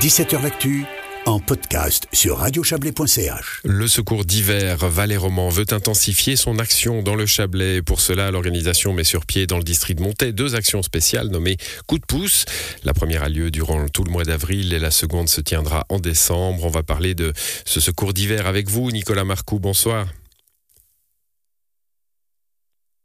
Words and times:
17h 0.00 0.42
L'actu 0.42 0.84
en 1.26 1.38
podcast 1.38 2.08
sur 2.12 2.38
radiochablais.ch. 2.38 3.60
Le 3.64 3.86
secours 3.86 4.24
d'hiver 4.24 4.78
Valais-Roman 4.78 5.48
veut 5.48 5.66
intensifier 5.70 6.34
son 6.34 6.58
action 6.58 7.02
dans 7.02 7.14
le 7.14 7.26
Chablais. 7.26 7.82
Pour 7.82 8.00
cela, 8.00 8.30
l'organisation 8.30 8.92
met 8.92 9.04
sur 9.04 9.26
pied 9.26 9.46
dans 9.46 9.58
le 9.58 9.62
district 9.62 9.98
de 9.98 10.02
Montaix 10.02 10.32
deux 10.32 10.54
actions 10.54 10.82
spéciales 10.82 11.28
nommées 11.28 11.56
Coup 11.86 11.98
de 11.98 12.06
pouce. 12.06 12.46
La 12.84 12.94
première 12.94 13.22
a 13.22 13.28
lieu 13.28 13.50
durant 13.50 13.88
tout 13.88 14.02
le 14.02 14.10
mois 14.10 14.24
d'avril 14.24 14.72
et 14.72 14.78
la 14.78 14.90
seconde 14.90 15.28
se 15.28 15.40
tiendra 15.40 15.84
en 15.88 16.00
décembre. 16.00 16.64
On 16.64 16.70
va 16.70 16.82
parler 16.82 17.14
de 17.14 17.32
ce 17.64 17.80
secours 17.80 18.12
d'hiver 18.12 18.46
avec 18.46 18.68
vous, 18.68 18.90
Nicolas 18.90 19.24
Marcoux. 19.24 19.60
Bonsoir. 19.60 20.06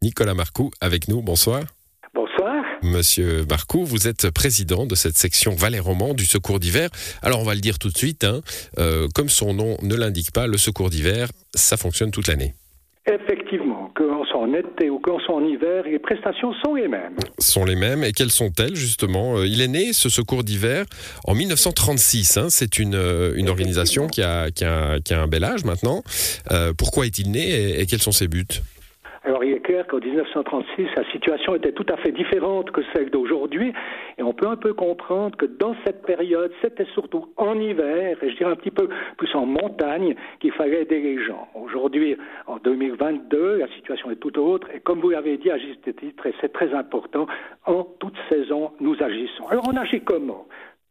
Nicolas 0.02 0.34
Marcoux 0.34 0.72
avec 0.82 1.08
nous. 1.08 1.22
Bonsoir. 1.22 1.64
Monsieur 2.84 3.46
Marcoux, 3.50 3.86
vous 3.86 4.08
êtes 4.08 4.30
président 4.32 4.86
de 4.86 4.96
cette 4.96 5.18
section 5.18 5.56
Valais-Roman 5.56 6.14
du 6.14 6.26
Secours 6.26 6.60
d'hiver. 6.60 6.90
Alors 7.22 7.40
on 7.40 7.44
va 7.44 7.56
le 7.56 7.62
dire 7.62 7.80
tout 7.80 7.90
de 7.90 7.98
suite, 7.98 8.24
hein, 8.24 8.42
euh, 8.78 9.08
comme 9.14 9.30
son 9.30 9.54
nom 9.54 9.78
ne 9.82 9.96
l'indique 9.96 10.32
pas, 10.32 10.48
le 10.48 10.58
Secours 10.58 10.90
d'hiver, 10.90 11.30
ça 11.54 11.78
fonctionne 11.78 12.12
toute 12.12 12.28
l'année. 12.28 12.54
Effectivement, 13.10 13.90
qu'on 13.96 14.26
soit 14.26 14.42
en 14.42 14.54
été 14.54 14.90
ou 14.90 15.00
qu'on 15.00 15.18
soit 15.20 15.36
en 15.36 15.44
hiver, 15.46 15.84
les 15.86 15.98
prestations 15.98 16.54
sont 16.64 16.76
les 16.76 16.90
mêmes. 16.90 17.16
Sont 17.40 17.64
les 17.64 17.78
mêmes. 17.78 18.04
Et 18.04 18.12
quelles 18.12 18.32
sont-elles, 18.32 18.76
justement? 18.76 19.38
Euh, 19.38 19.48
Il 19.48 19.62
est 19.62 19.70
né, 19.70 19.94
ce 19.94 20.10
secours 20.10 20.44
d'hiver, 20.44 20.86
en 21.26 21.34
1936. 21.34 22.36
Hein. 22.38 22.48
C'est 22.50 22.80
une, 22.80 22.96
euh, 22.96 23.34
une 23.38 23.48
organisation 23.48 24.08
qui 24.08 24.22
a, 24.22 24.52
qui, 24.52 24.66
a, 24.66 25.00
qui 25.00 25.14
a, 25.14 25.22
un 25.22 25.28
bel 25.28 25.46
âge 25.46 25.64
maintenant. 25.64 26.04
pourquoi 26.78 27.06
est-il 27.06 27.32
né 27.32 27.80
et 27.80 27.86
quels 27.86 28.02
sont 28.02 28.12
ses 28.12 28.28
buts? 28.28 28.62
Alors 29.28 29.44
il 29.44 29.52
est 29.52 29.60
clair 29.60 29.86
qu'en 29.88 30.00
1936, 30.00 30.88
la 30.96 31.04
situation 31.12 31.54
était 31.56 31.74
tout 31.74 31.86
à 31.90 31.98
fait 31.98 32.14
différente 32.14 32.72
que 32.72 32.82
celle 32.94 33.10
d'aujourd'hui, 33.10 33.74
et 34.18 34.24
on 34.24 34.34
peut 34.34 34.48
un 34.48 34.56
peu 34.56 34.74
comprendre 34.74 35.36
que 35.36 35.46
dans 35.46 35.76
cette 35.86 36.04
période, 36.04 36.52
c'était 36.62 36.88
surtout 36.94 37.28
en 37.36 37.60
hiver, 37.60 38.18
et 38.24 38.30
je 38.30 38.38
dirais 38.38 38.52
un 38.52 38.56
petit 38.56 38.72
peu 38.72 38.88
plus 39.18 39.36
en 39.36 39.46
montagne, 39.46 40.16
qu'il 40.40 40.54
fallait 40.54 40.84
aider 40.84 41.02
les 41.02 41.24
gens. 41.26 41.50
Aujourd'hui, 41.56 42.16
en 42.48 42.58
2022, 42.58 43.58
la 43.58 43.68
situation 43.76 44.10
est 44.12 44.16
tout 44.16 44.38
autre, 44.40 44.70
et 44.74 44.80
comme 44.80 45.02
vous 45.02 45.10
l'avez 45.10 45.38
dit 45.38 45.52
à 45.52 45.58
juste 45.58 45.94
titre, 45.98 46.26
et 46.26 46.34
c'est 46.40 46.54
très 46.54 46.74
important, 46.74 47.28
en 47.66 47.84
toute 48.00 48.16
saison, 48.30 48.72
nous 48.80 48.96
agissons. 49.04 49.46
Alors 49.50 49.66
on 49.68 49.76
agit 49.76 50.02
comment? 50.02 50.48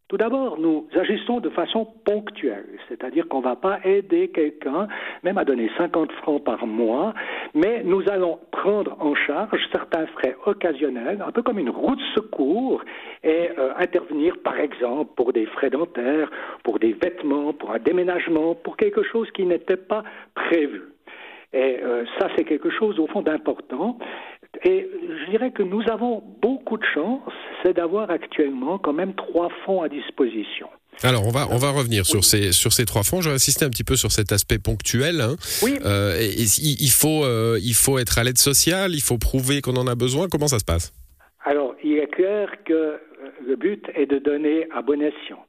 Tout 0.08 0.16
d'abord, 0.16 0.60
nous 0.60 0.86
agissons 0.94 1.40
de 1.40 1.48
façon 1.50 1.84
ponctuelle, 2.04 2.78
c'est-à-dire 2.88 3.26
qu'on 3.26 3.40
ne 3.40 3.44
va 3.44 3.56
pas 3.56 3.80
aider 3.84 4.28
quelqu'un, 4.28 4.86
même 5.24 5.36
à 5.36 5.44
donner 5.44 5.68
50 5.76 6.12
francs 6.12 6.44
par 6.44 6.64
mois, 6.64 7.12
mais 7.54 7.82
nous 7.82 8.08
allons 8.08 8.38
prendre 8.52 8.96
en 9.00 9.16
charge 9.16 9.60
certains 9.72 10.06
frais 10.06 10.36
occasionnels, 10.46 11.24
un 11.26 11.32
peu 11.32 11.42
comme 11.42 11.58
une 11.58 11.70
roue 11.70 11.96
de 11.96 12.02
secours, 12.14 12.84
et 13.24 13.50
euh, 13.58 13.72
intervenir, 13.78 14.36
par 14.44 14.60
exemple, 14.60 15.10
pour 15.16 15.32
des 15.32 15.46
frais 15.46 15.70
dentaires, 15.70 16.30
pour 16.62 16.78
des 16.78 16.92
vêtements, 16.92 17.52
pour 17.52 17.72
un 17.72 17.80
déménagement, 17.80 18.54
pour 18.54 18.76
quelque 18.76 19.02
chose 19.02 19.28
qui 19.32 19.44
n'était 19.44 19.76
pas 19.76 20.04
prévu. 20.34 20.82
Et 21.52 21.78
euh, 21.82 22.04
ça, 22.18 22.28
c'est 22.36 22.44
quelque 22.44 22.70
chose, 22.70 22.98
au 22.98 23.06
fond, 23.06 23.22
d'important. 23.22 23.98
Et 24.64 24.88
je 25.08 25.30
dirais 25.30 25.50
que 25.50 25.62
nous 25.62 25.82
avons 25.90 26.22
beaucoup 26.40 26.76
de 26.76 26.84
chance, 26.94 27.32
c'est 27.62 27.74
d'avoir 27.74 28.10
actuellement 28.10 28.78
quand 28.78 28.92
même 28.92 29.14
trois 29.14 29.48
fonds 29.64 29.82
à 29.82 29.88
disposition. 29.88 30.68
Alors 31.02 31.26
on 31.26 31.30
va 31.30 31.46
on 31.50 31.58
va 31.58 31.70
revenir 31.72 32.06
sur 32.06 32.24
ces 32.24 32.52
sur 32.52 32.72
ces 32.72 32.86
trois 32.86 33.02
fonds. 33.02 33.20
Je 33.20 33.28
vais 33.28 33.34
insister 33.34 33.66
un 33.66 33.68
petit 33.68 33.84
peu 33.84 33.96
sur 33.96 34.10
cet 34.12 34.32
aspect 34.32 34.58
ponctuel. 34.58 35.20
Hein. 35.20 35.36
Oui. 35.62 35.78
Euh, 35.84 36.16
il 36.18 36.90
faut 36.90 37.24
euh, 37.24 37.58
il 37.62 37.74
faut 37.74 37.98
être 37.98 38.18
à 38.18 38.24
l'aide 38.24 38.38
sociale. 38.38 38.94
Il 38.94 39.02
faut 39.02 39.18
prouver 39.18 39.60
qu'on 39.60 39.76
en 39.76 39.86
a 39.86 39.94
besoin. 39.94 40.28
Comment 40.30 40.48
ça 40.48 40.58
se 40.58 40.64
passe? 40.64 40.94
Alors 41.44 41.74
il 41.84 41.98
est 41.98 42.06
clair 42.06 42.48
que 42.64 42.98
le 43.46 43.56
but 43.56 43.84
est 43.94 44.06
de 44.06 44.18
donner 44.18 44.68
à 44.74 44.80
bon 44.80 45.02
escient. 45.02 45.44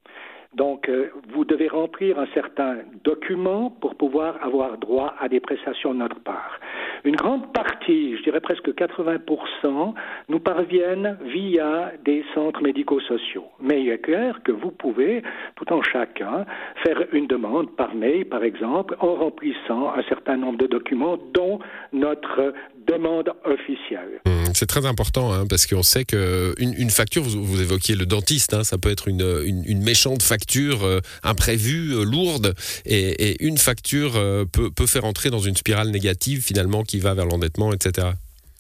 Donc, 0.54 0.90
euh, 0.90 1.12
vous 1.34 1.46
devez 1.46 1.68
remplir 1.68 2.18
un 2.20 2.28
certain 2.34 2.78
document 3.04 3.70
pour 3.70 3.96
pouvoir 3.96 4.44
avoir 4.44 4.78
droit 4.78 5.14
à 5.20 5.30
des 5.30 5.40
prestations 5.40 5.94
de 5.94 6.00
notre 6.00 6.20
part. 6.22 6.60
Une 7.04 7.16
grande 7.16 7.52
partie, 7.54 8.18
je 8.18 8.24
dirais 8.24 8.40
presque 8.40 8.70
80%, 8.70 9.94
nous 10.30 10.40
parviennent 10.40 11.18
via 11.24 11.92
des 12.04 12.24
centres 12.34 12.62
médico-sociaux. 12.62 13.46
Mais 13.60 13.82
il 13.82 13.90
est 13.90 14.00
clair 14.00 14.42
que 14.44 14.52
vous 14.52 14.72
pouvez, 14.72 15.24
tout 15.56 15.72
en 15.72 15.82
chacun, 15.82 16.46
faire 16.84 17.04
une 17.14 17.28
demande 17.28 17.76
par 17.76 17.94
mail, 17.96 18.26
par 18.26 18.44
exemple, 18.44 18.96
en 19.00 19.16
remplissant 19.16 19.94
un 19.96 20.04
certain 20.04 20.38
nombre 20.38 20.58
de 20.58 20.68
documents, 20.68 21.18
dont 21.34 21.60
notre 21.94 22.54
demande 22.88 23.32
officielle. 23.46 24.22
Mmh, 24.26 24.37
c'est 24.54 24.66
très 24.66 24.86
important 24.86 25.34
hein, 25.34 25.46
parce 25.50 25.66
qu'on 25.66 25.84
sait 25.84 26.06
qu'une 26.06 26.74
une 26.78 26.90
facture, 26.90 27.24
vous, 27.24 27.62
évoquiez 27.62 27.96
le 27.96 28.06
dentiste, 28.06 28.54
hein, 28.54 28.64
ça 28.64 28.78
peut 28.78 28.90
être 28.90 29.08
une, 29.08 29.84
méchante 29.84 30.22
facture 30.22 30.84
euh, 30.84 31.00
imprévue, 31.24 31.94
euh, 31.94 32.04
lourde, 32.04 32.54
et, 32.86 33.32
et, 33.32 33.46
une 33.46 33.58
facture 33.58 34.16
euh, 34.16 34.46
peut, 34.46 34.70
peut 34.76 34.86
faire 34.86 35.06
entrer 35.06 35.30
dans 35.30 35.40
une 35.40 35.56
spirale 35.56 35.90
négative 35.90 36.42
finalement 36.42 36.84
qui 36.84 37.00
va 37.00 37.14
vers 37.14 37.26
l'endettement, 37.26 37.74
etc. 37.74 38.08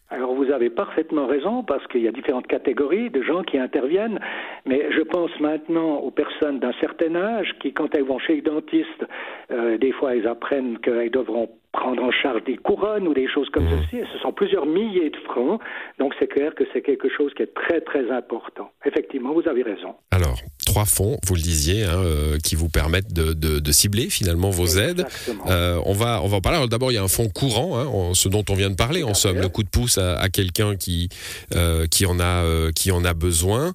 Alors 0.09 0.33
vous 0.33 0.51
avez 0.51 0.69
parfaitement 0.69 1.27
raison 1.27 1.63
parce 1.63 1.85
qu'il 1.87 2.01
y 2.01 2.07
a 2.07 2.11
différentes 2.11 2.47
catégories 2.47 3.09
de 3.09 3.21
gens 3.21 3.43
qui 3.43 3.57
interviennent, 3.57 4.19
mais 4.65 4.89
je 4.91 5.01
pense 5.01 5.31
maintenant 5.41 5.97
aux 5.97 6.11
personnes 6.11 6.59
d'un 6.59 6.71
certain 6.79 7.13
âge 7.15 7.53
qui, 7.61 7.73
quand 7.73 7.93
elles 7.93 8.05
vont 8.05 8.19
chez 8.19 8.37
le 8.37 8.41
dentiste, 8.41 9.03
des 9.49 9.91
fois 9.91 10.15
elles 10.15 10.27
apprennent 10.27 10.77
qu'elles 10.79 11.11
devront 11.11 11.49
prendre 11.77 12.03
en 12.03 12.11
charge 12.11 12.43
des 12.43 12.57
couronnes 12.57 13.07
ou 13.07 13.13
des 13.13 13.27
choses 13.27 13.49
comme 13.53 13.65
mmh. 13.65 13.83
ceci. 13.83 14.03
Ce 14.11 14.19
sont 14.19 14.33
plusieurs 14.33 14.65
milliers 14.65 15.11
de 15.11 15.17
francs. 15.29 15.61
Donc 15.99 16.13
c'est 16.19 16.27
clair 16.27 16.53
que 16.55 16.63
c'est 16.73 16.81
quelque 16.81 17.07
chose 17.15 17.31
qui 17.35 17.43
est 17.43 17.53
très 17.53 17.81
très 17.81 18.09
important. 18.11 18.71
Effectivement, 18.85 19.33
vous 19.33 19.47
avez 19.47 19.61
raison. 19.61 19.93
Alors, 20.11 20.39
trois 20.65 20.85
fonds, 20.85 21.17
vous 21.25 21.35
le 21.35 21.41
disiez, 21.41 21.83
hein, 21.83 22.01
euh, 22.03 22.37
qui 22.43 22.55
vous 22.55 22.69
permettent 22.69 23.13
de, 23.13 23.33
de, 23.33 23.59
de, 23.59 23.71
cibler 23.71 24.09
finalement 24.09 24.49
vos 24.49 24.65
aides. 24.65 25.05
Euh, 25.47 25.79
on, 25.85 25.93
va, 25.93 26.21
on 26.23 26.27
va 26.27 26.37
en 26.37 26.41
parler. 26.41 26.67
D'abord, 26.67 26.91
il 26.91 26.95
y 26.95 26.97
a 26.97 27.03
un 27.03 27.07
fonds 27.07 27.29
courant, 27.29 27.77
hein, 27.77 28.13
ce 28.13 28.27
dont 28.27 28.43
on 28.49 28.55
vient 28.55 28.71
de 28.71 28.75
parler, 28.75 29.03
en 29.03 29.13
somme, 29.13 29.37
le 29.39 29.49
coup 29.49 29.63
de 29.63 29.69
pouce 29.69 29.99
à, 29.99 30.17
à 30.17 30.29
quelqu'un 30.29 30.75
qui, 30.75 31.09
euh, 31.55 31.85
qui, 31.85 32.05
en 32.07 32.19
a, 32.19 32.43
qui 32.73 32.91
en 32.91 33.05
a 33.05 33.13
besoin. 33.13 33.73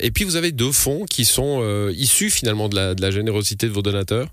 Et 0.00 0.10
puis 0.12 0.24
vous 0.24 0.36
avez 0.36 0.52
deux 0.52 0.72
fonds 0.72 1.04
qui 1.04 1.24
sont 1.24 1.88
issus 1.90 2.30
finalement 2.30 2.68
de 2.68 2.76
la, 2.76 2.94
de 2.94 3.02
la 3.02 3.10
générosité 3.10 3.66
de 3.66 3.72
vos 3.72 3.82
donateurs. 3.82 4.28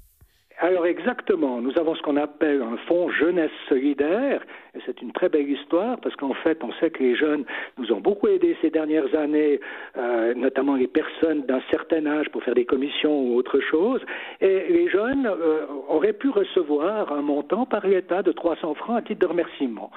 Alors 0.61 0.85
exactement, 0.85 1.61
nous 1.61 1.71
avons 1.79 1.95
ce 1.95 2.01
qu'on 2.01 2.17
appelle 2.17 2.61
un 2.61 2.75
fonds 2.85 3.09
jeunesse 3.09 3.51
solidaire, 3.69 4.41
et 4.75 4.79
c'est 4.85 5.01
une 5.01 5.13
très 5.13 5.29
belle 5.29 5.49
histoire 5.49 5.97
parce 6.01 6.17
qu'en 6.17 6.33
fait, 6.33 6.61
on 6.65 6.73
sait 6.81 6.89
que 6.89 7.01
les 7.01 7.15
jeunes 7.15 7.45
nous 7.77 7.93
ont 7.93 8.01
beaucoup 8.01 8.27
aidés 8.27 8.57
ces 8.61 8.69
dernières 8.69 9.15
années, 9.15 9.61
euh, 9.97 10.33
notamment 10.35 10.75
les 10.75 10.87
personnes 10.87 11.43
d'un 11.43 11.61
certain 11.71 12.05
âge 12.05 12.27
pour 12.29 12.43
faire 12.43 12.55
des 12.55 12.65
commissions 12.65 13.21
ou 13.21 13.37
autre 13.37 13.61
chose, 13.61 14.01
et 14.41 14.65
les 14.67 14.89
jeunes 14.89 15.27
euh, 15.27 15.65
auraient 15.87 16.11
pu 16.11 16.27
recevoir 16.27 17.13
un 17.13 17.21
montant 17.21 17.65
par 17.65 17.87
l'État 17.87 18.21
de 18.21 18.33
300 18.33 18.75
francs 18.75 18.97
à 18.97 19.01
titre 19.01 19.21
de 19.21 19.27
remerciement. 19.27 19.91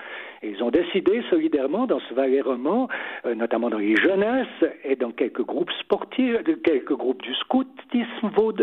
Et 0.44 0.50
ils 0.50 0.62
ont 0.62 0.70
décidé 0.70 1.22
solidairement 1.28 1.86
dans 1.86 2.00
ce 2.08 2.14
valet 2.14 2.40
roman, 2.40 2.86
euh, 3.26 3.34
notamment 3.34 3.68
dans 3.68 3.78
les 3.78 3.96
jeunesses 3.96 4.46
et 4.84 4.94
dans 4.94 5.10
quelques 5.10 5.44
groupes 5.44 5.72
sportifs, 5.80 6.36
quelques 6.62 6.94
groupes 6.94 7.22
du 7.22 7.34
scoutisme, 7.34 7.71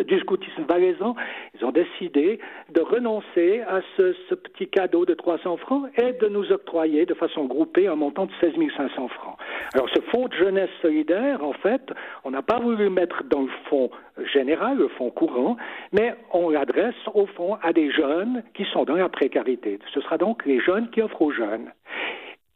du 0.06 0.20
scoutisme 0.20 0.64
valaisan, 0.64 1.16
ils 1.56 1.66
ont 1.66 1.72
décidé 1.72 2.40
de 2.74 2.82
renoncer 2.82 3.62
à 3.62 3.82
ce, 3.98 4.14
ce, 4.30 4.36
petit 4.36 4.68
cadeau 4.68 5.06
de 5.06 5.14
300 5.14 5.58
francs 5.58 5.90
et 5.98 6.14
de 6.14 6.28
nous 6.28 6.52
octroyer 6.52 7.06
de 7.06 7.14
façon 7.14 7.46
groupée 7.46 7.88
un 7.88 7.96
montant 7.96 8.26
de 8.26 8.32
16 8.40 8.54
500 8.76 9.08
francs. 9.10 9.38
Alors 9.74 9.90
ce 9.90 10.02
fonds 10.12 10.28
de 10.28 10.34
jeunesse 10.34 10.70
solidaire, 10.82 11.44
en 11.44 11.54
fait, 11.54 11.82
on 12.24 12.32
n'a 12.32 12.42
pas 12.42 12.60
voulu 12.60 12.90
mettre 12.90 13.24
dans 13.26 13.42
le 13.42 13.52
fonds 13.70 13.90
général, 14.34 14.78
le 14.78 14.88
fonds 14.90 15.12
courant, 15.12 15.58
mais 15.92 16.14
on 16.34 16.50
l'adresse 16.50 16.96
au 17.14 17.26
fond 17.26 17.58
à 17.62 17.74
des 17.74 17.92
jeunes 17.92 18.44
qui 18.54 18.66
sont 18.66 18.84
dans 18.84 18.96
la 18.96 19.10
précarité. 19.10 19.80
Ce 19.94 20.02
sera 20.02 20.18
donc 20.18 20.46
les 20.46 20.60
jeunes 20.60 20.90
qui 20.90 21.02
offrent 21.02 21.22
aux 21.22 21.32
jeunes. 21.32 21.72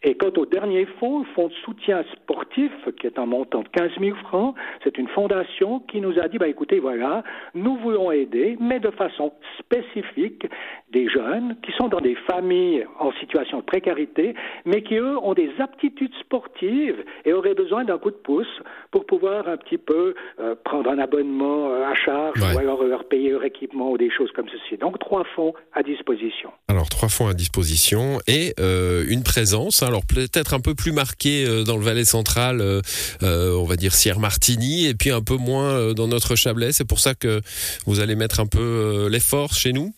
Et 0.05 0.15
quant 0.15 0.31
au 0.35 0.45
dernier 0.45 0.85
fonds, 0.99 1.19
le 1.19 1.25
fonds 1.33 1.47
de 1.47 1.53
soutien 1.65 2.03
sportif, 2.13 2.71
qui 2.99 3.07
est 3.07 3.17
un 3.17 3.25
montant 3.25 3.61
de 3.61 3.69
15 3.69 3.91
000 4.01 4.17
francs, 4.17 4.53
c'est 4.83 4.97
une 4.97 5.07
fondation 5.07 5.79
qui 5.79 6.01
nous 6.01 6.19
a 6.19 6.27
dit, 6.27 6.37
bah, 6.37 6.49
écoutez, 6.49 6.79
voilà, 6.79 7.23
nous 7.53 7.77
voulons 7.77 8.11
aider, 8.11 8.57
mais 8.59 8.81
de 8.81 8.91
façon 8.91 9.31
spécifique, 9.59 10.45
des 10.91 11.07
jeunes 11.07 11.55
qui 11.63 11.71
sont 11.71 11.87
dans 11.87 12.01
des 12.01 12.15
familles 12.27 12.85
en 12.99 13.13
situation 13.13 13.59
de 13.59 13.63
précarité, 13.63 14.35
mais 14.65 14.83
qui, 14.83 14.95
eux, 14.95 15.17
ont 15.19 15.33
des 15.33 15.49
aptitudes 15.59 16.13
sportives 16.19 17.03
et 17.23 17.31
auraient 17.31 17.55
besoin 17.55 17.85
d'un 17.85 17.97
coup 17.97 18.11
de 18.11 18.15
pouce 18.15 18.61
pour 18.91 19.05
pouvoir 19.05 19.47
un 19.47 19.55
petit 19.57 19.77
peu 19.77 20.15
euh, 20.39 20.55
prendre 20.65 20.89
un 20.89 20.99
abonnement 20.99 21.71
euh, 21.71 21.85
à 21.85 21.95
charge 21.95 22.41
ou 22.41 22.57
alors 22.57 22.83
leur 22.83 23.05
payer 23.05 23.29
leur 23.29 23.45
équipement 23.45 23.91
ou 23.91 23.97
des 23.97 24.11
choses 24.11 24.31
comme 24.35 24.49
ceci. 24.49 24.77
Donc, 24.77 24.99
trois 24.99 25.23
fonds 25.35 25.53
à 25.73 25.81
disposition. 25.81 26.51
Alors, 26.67 26.89
trois 26.89 27.07
fonds 27.07 27.27
à 27.27 27.33
disposition 27.33 28.19
et 28.27 28.53
euh, 28.59 29.05
une 29.07 29.23
présence. 29.23 29.81
Hein, 29.81 29.92
alors 29.93 30.07
peut-être 30.07 30.55
un 30.55 30.59
peu 30.59 30.73
plus 30.73 30.91
marqué 30.91 31.45
euh, 31.45 31.63
dans 31.63 31.77
le 31.77 31.83
Valais 31.83 32.03
central, 32.03 32.61
euh, 32.61 32.81
euh, 33.21 33.55
on 33.55 33.65
va 33.65 33.75
dire 33.75 33.93
Sierre 33.93 34.19
Martini, 34.19 34.87
et 34.87 34.95
puis 34.95 35.11
un 35.11 35.21
peu 35.21 35.35
moins 35.35 35.93
dans 35.93 36.07
notre 36.07 36.35
Chablais. 36.35 36.71
C'est 36.71 36.83
pour 36.83 36.99
ça 36.99 37.13
que 37.13 37.41
vous 37.85 37.99
allez 37.99 38.15
mettre 38.15 38.39
un 38.39 38.47
peu 38.47 39.07
l'effort 39.11 39.53
chez 39.53 39.71
nous 39.71 39.93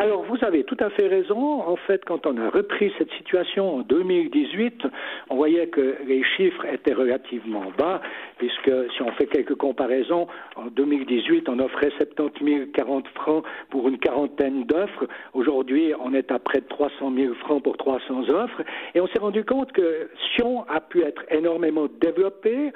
alors, 0.00 0.22
vous 0.22 0.36
avez 0.42 0.62
tout 0.62 0.76
à 0.78 0.90
fait 0.90 1.08
raison. 1.08 1.60
En 1.60 1.74
fait, 1.74 2.04
quand 2.04 2.24
on 2.24 2.36
a 2.36 2.50
repris 2.50 2.92
cette 2.98 3.10
situation 3.14 3.78
en 3.78 3.80
2018, 3.80 4.86
on 5.28 5.34
voyait 5.34 5.66
que 5.66 5.96
les 6.06 6.22
chiffres 6.22 6.64
étaient 6.66 6.94
relativement 6.94 7.72
bas, 7.76 8.00
puisque 8.36 8.70
si 8.94 9.02
on 9.02 9.10
fait 9.10 9.26
quelques 9.26 9.56
comparaisons, 9.56 10.28
en 10.54 10.66
2018, 10.66 11.48
on 11.48 11.58
offrait 11.58 11.90
70 11.98 12.70
040 12.74 13.08
francs 13.08 13.44
pour 13.70 13.88
une 13.88 13.98
quarantaine 13.98 14.66
d'offres. 14.66 15.08
Aujourd'hui, 15.34 15.92
on 15.98 16.14
est 16.14 16.30
à 16.30 16.38
près 16.38 16.60
de 16.60 16.68
300 16.68 17.12
000 17.16 17.34
francs 17.34 17.64
pour 17.64 17.76
300 17.76 18.28
offres. 18.28 18.62
Et 18.94 19.00
on 19.00 19.08
s'est 19.08 19.18
rendu 19.18 19.44
compte 19.44 19.72
que 19.72 20.08
Sion 20.36 20.64
a 20.68 20.80
pu 20.80 21.02
être 21.02 21.24
énormément 21.32 21.88
développé, 22.00 22.70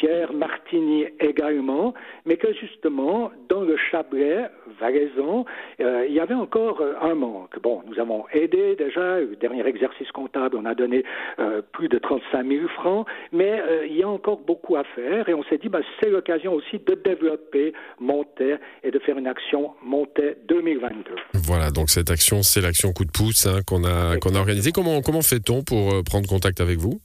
Sierre, 0.00 0.32
Martigny 0.32 1.06
également, 1.20 1.94
mais 2.26 2.36
que 2.36 2.52
justement, 2.54 3.30
dans 3.48 3.60
le 3.60 3.76
Chablais, 3.76 4.46
Valaison, 4.80 5.44
euh, 5.80 6.04
il 6.08 6.14
y 6.14 6.18
avait 6.18 6.34
encore 6.34 6.63
euh, 6.80 6.94
un 7.00 7.14
manque. 7.14 7.60
Bon, 7.62 7.82
nous 7.86 7.98
avons 7.98 8.24
aidé 8.32 8.76
déjà, 8.76 9.20
le 9.20 9.36
dernier 9.36 9.66
exercice 9.66 10.10
comptable, 10.12 10.56
on 10.56 10.64
a 10.64 10.74
donné 10.74 11.04
euh, 11.38 11.62
plus 11.72 11.88
de 11.88 11.98
35 11.98 12.46
000 12.46 12.68
francs, 12.68 13.06
mais 13.32 13.60
il 13.88 13.96
y 13.96 14.02
a 14.02 14.08
encore 14.08 14.38
beaucoup 14.38 14.76
à 14.76 14.84
faire 14.84 15.28
et 15.28 15.34
on 15.34 15.42
s'est 15.44 15.58
dit, 15.58 15.68
bah, 15.68 15.80
c'est 16.00 16.10
l'occasion 16.10 16.54
aussi 16.54 16.78
de 16.78 16.94
développer 16.94 17.72
Montet 18.00 18.58
et 18.82 18.90
de 18.90 18.98
faire 18.98 19.18
une 19.18 19.26
action 19.26 19.72
Montet 19.82 20.38
2022. 20.48 21.14
Voilà, 21.34 21.70
donc 21.70 21.90
cette 21.90 22.10
action, 22.10 22.42
c'est 22.42 22.60
l'action 22.60 22.92
coup 22.92 23.04
de 23.04 23.12
pouce 23.12 23.46
hein, 23.46 23.60
qu'on 23.66 23.84
a, 23.84 24.16
qu'on 24.18 24.34
a 24.34 24.38
organisée. 24.38 24.72
Comment, 24.72 25.00
comment 25.02 25.22
fait-on 25.22 25.62
pour 25.62 26.02
prendre 26.04 26.28
contact 26.28 26.60
avec 26.60 26.78
vous? 26.78 27.00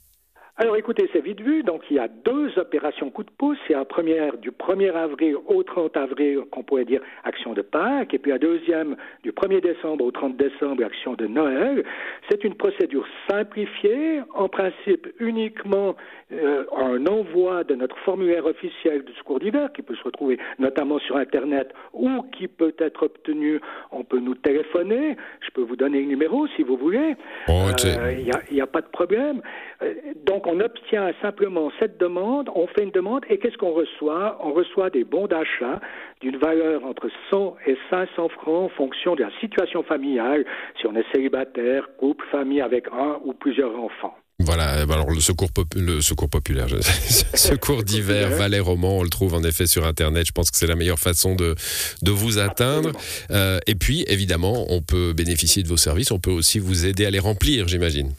Alors 0.60 0.76
écoutez, 0.76 1.08
c'est 1.14 1.24
vite 1.24 1.40
vu. 1.40 1.62
Donc 1.62 1.84
il 1.88 1.96
y 1.96 1.98
a 1.98 2.06
deux 2.06 2.58
opérations 2.58 3.08
coup 3.08 3.22
de 3.22 3.30
pouce. 3.38 3.56
Il 3.70 3.72
y 3.72 3.74
a 3.74 3.78
la 3.78 3.86
première 3.86 4.36
du 4.36 4.50
1er 4.50 4.92
avril 4.92 5.36
au 5.46 5.62
30 5.62 5.96
avril, 5.96 6.40
qu'on 6.50 6.62
pourrait 6.62 6.84
dire 6.84 7.00
action 7.24 7.54
de 7.54 7.62
Pâques, 7.62 8.12
et 8.12 8.18
puis 8.18 8.30
la 8.30 8.36
deuxième 8.36 8.94
du 9.22 9.32
1er 9.32 9.62
décembre 9.62 10.04
au 10.04 10.10
30 10.10 10.36
décembre, 10.36 10.84
action 10.84 11.14
de 11.14 11.26
Noël. 11.26 11.82
C'est 12.28 12.44
une 12.44 12.56
procédure 12.56 13.06
simplifiée, 13.26 14.20
en 14.34 14.50
principe 14.50 15.08
uniquement 15.18 15.96
euh, 16.30 16.64
un 16.76 17.06
envoi 17.06 17.64
de 17.64 17.74
notre 17.74 17.96
formulaire 18.00 18.44
officiel 18.44 19.02
du 19.02 19.14
secours 19.14 19.40
d'hiver, 19.40 19.72
qui 19.72 19.80
peut 19.80 19.94
se 19.94 20.04
retrouver 20.04 20.38
notamment 20.58 20.98
sur 20.98 21.16
Internet 21.16 21.72
ou 21.94 22.20
qui 22.36 22.48
peut 22.48 22.74
être 22.78 23.04
obtenu, 23.04 23.62
on 23.92 24.04
peut 24.04 24.20
nous 24.20 24.34
téléphoner. 24.34 25.16
Je 25.40 25.50
peux 25.52 25.62
vous 25.62 25.76
donner 25.76 26.00
le 26.00 26.06
numéro 26.06 26.46
si 26.48 26.62
vous 26.62 26.76
voulez. 26.76 27.16
Oh, 27.48 27.70
il 27.82 28.24
n'y 28.52 28.60
a, 28.60 28.64
a, 28.64 28.66
pas 28.66 28.82
de 28.82 28.88
problème. 28.88 29.40
Euh, 29.82 29.94
donc 30.26 30.49
on 30.50 30.60
obtient 30.60 31.12
simplement 31.22 31.70
cette 31.78 31.98
demande, 31.98 32.50
on 32.54 32.66
fait 32.66 32.82
une 32.82 32.90
demande 32.90 33.24
et 33.30 33.38
qu'est-ce 33.38 33.56
qu'on 33.56 33.72
reçoit? 33.72 34.38
On 34.44 34.52
reçoit 34.52 34.90
des 34.90 35.04
bons 35.04 35.28
d'achat 35.28 35.80
d'une 36.20 36.38
valeur 36.38 36.84
entre 36.84 37.08
100 37.30 37.56
et 37.66 37.76
500 37.88 38.28
francs 38.30 38.64
en 38.64 38.68
fonction 38.68 39.14
de 39.14 39.22
la 39.22 39.30
situation 39.40 39.82
familiale, 39.84 40.44
si 40.80 40.86
on 40.86 40.96
est 40.96 41.04
célibataire, 41.12 41.88
couple, 41.98 42.24
famille 42.32 42.60
avec 42.60 42.86
un 42.92 43.20
ou 43.24 43.32
plusieurs 43.32 43.74
enfants. 43.78 44.16
Voilà, 44.40 44.70
alors 44.70 45.10
le 45.10 45.20
secours, 45.20 45.50
le 45.76 46.00
secours 46.00 46.28
populaire, 46.28 46.66
secours 47.34 47.84
d'hiver, 47.84 48.30
Valais 48.30 48.58
Roman, 48.58 48.98
on 48.98 49.02
le 49.02 49.10
trouve 49.10 49.34
en 49.34 49.44
effet 49.44 49.66
sur 49.66 49.86
Internet. 49.86 50.26
Je 50.26 50.32
pense 50.32 50.50
que 50.50 50.56
c'est 50.56 50.66
la 50.66 50.76
meilleure 50.76 50.98
façon 50.98 51.36
de, 51.36 51.54
de 52.02 52.10
vous 52.10 52.38
atteindre. 52.38 52.90
Euh, 53.30 53.60
et 53.66 53.74
puis, 53.76 54.04
évidemment, 54.08 54.66
on 54.70 54.80
peut 54.80 55.12
bénéficier 55.12 55.62
de 55.62 55.68
vos 55.68 55.76
services, 55.76 56.10
on 56.10 56.18
peut 56.18 56.30
aussi 56.30 56.58
vous 56.58 56.86
aider 56.86 57.06
à 57.06 57.10
les 57.10 57.18
remplir, 57.18 57.68
j'imagine. 57.68 58.12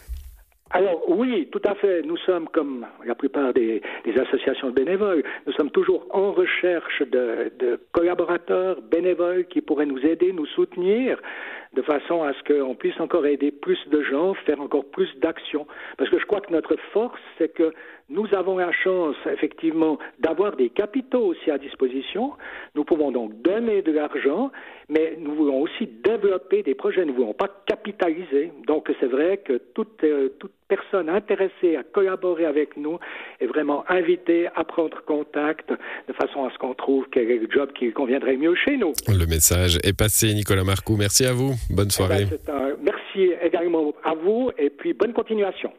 Oui, 1.22 1.48
tout 1.52 1.62
à 1.66 1.76
fait. 1.76 2.02
Nous 2.02 2.18
sommes, 2.18 2.48
comme 2.50 2.84
la 3.06 3.14
plupart 3.14 3.54
des, 3.54 3.80
associations 4.20 4.72
bénévoles, 4.72 5.22
nous 5.46 5.54
sommes 5.54 5.70
toujours 5.70 6.08
en 6.10 6.32
recherche 6.32 7.04
de, 7.04 7.52
de, 7.60 7.80
collaborateurs 7.92 8.82
bénévoles 8.82 9.46
qui 9.46 9.62
pourraient 9.62 9.86
nous 9.86 10.04
aider, 10.04 10.34
nous 10.34 10.48
soutenir, 10.48 11.22
de 11.74 11.84
façon 11.84 12.24
à 12.24 12.34
ce 12.34 12.42
qu'on 12.52 12.74
puisse 12.74 13.00
encore 13.00 13.28
aider 13.28 13.52
plus 13.52 13.78
de 13.90 14.02
gens, 14.02 14.34
faire 14.34 14.60
encore 14.62 14.86
plus 14.86 15.16
d'actions. 15.20 15.68
Parce 16.00 16.10
que 16.10 16.18
je 16.18 16.26
crois 16.26 16.42
que 16.42 16.52
notre 16.52 16.76
force, 16.92 17.22
c'est 17.38 17.54
que 17.54 17.72
nous 18.12 18.28
avons 18.34 18.58
la 18.58 18.72
chance, 18.74 19.16
effectivement, 19.32 19.98
d'avoir 20.20 20.58
des 20.58 20.70
capitaux 20.70 21.28
aussi 21.28 21.50
à 21.50 21.58
disposition. 21.58 22.34
Nous 22.76 22.84
pouvons 22.84 23.12
donc 23.12 23.42
donner 23.42 23.82
de 23.82 23.92
l'argent, 23.94 24.52
mais 24.90 25.18
nous 25.18 25.34
voulons 25.34 25.62
aussi 25.62 25.88
développer 26.04 26.62
des 26.62 26.76
projets. 26.76 27.06
Nous 27.06 27.14
ne 27.14 27.18
voulons 27.18 27.34
pas 27.34 27.50
capitaliser. 27.66 28.52
Donc, 28.68 28.92
c'est 29.00 29.08
vrai 29.08 29.38
que 29.38 29.62
toute, 29.74 30.04
euh, 30.04 30.30
toute 30.40 30.52
personne 30.68 31.10
intéressée 31.10 31.78
à 31.78 31.84
collaborer 31.84 32.46
avec 32.46 32.76
nous 32.76 33.00
est 33.40 33.46
vraiment 33.46 33.86
invitée 33.90 34.50
à 34.56 34.66
prendre 34.66 35.02
contact 35.06 35.70
de 35.70 36.14
façon 36.14 36.46
à 36.46 36.52
ce 36.52 36.58
qu'on 36.58 36.74
trouve 36.74 37.06
quel 37.12 37.32
est 37.32 37.38
le 37.38 37.48
job 37.50 37.72
qui 37.74 37.92
conviendrait 37.94 38.36
mieux 38.36 38.56
chez 38.56 38.76
nous. 38.76 38.92
Le 39.08 39.26
message 39.26 39.78
est 39.84 39.98
passé, 39.98 40.34
Nicolas 40.34 40.66
Marcoux. 40.66 40.98
Merci 40.98 41.26
à 41.26 41.32
vous. 41.32 41.54
Bonne 41.70 41.88
eh 41.98 42.04
ben, 42.04 42.26
soirée. 42.26 42.26
merci 42.82 43.32
également 43.42 43.94
à 44.04 44.14
vous 44.16 44.52
et 44.58 44.70
puis 44.70 44.94
bonne 44.94 45.14
continuation. 45.14 45.72